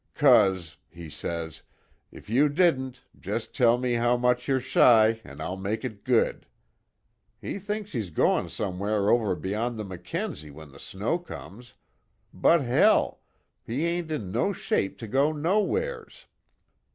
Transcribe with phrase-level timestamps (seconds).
[0.15, 1.61] 'Cause,' he says,
[2.11, 6.47] 'if you didn't just tell me how much you're shy, an' I'll make it good!'
[7.39, 11.75] He thinks he's goin' somewhere over beyond the Mackenzie when the snow comes
[12.33, 13.21] but, hell
[13.63, 16.25] he ain't in no shape to go nowheres.